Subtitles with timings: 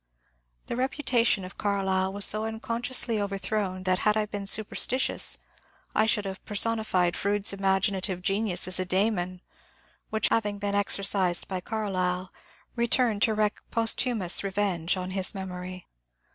[0.65, 5.37] The reputation of Carlyle was so unconsciously overthrown that, had I been superstitious,
[5.93, 9.41] I should have personified Fronde's imaginative genius as a dcemon
[10.09, 12.33] which, having been exorcised by Carlyle,
[12.75, 15.85] returned to wreak posthumous revenge on his memory.